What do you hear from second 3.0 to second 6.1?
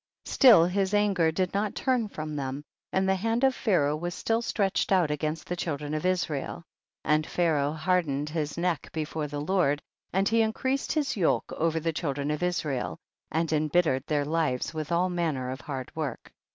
the hand of Pharaoh was still stretched out against the children of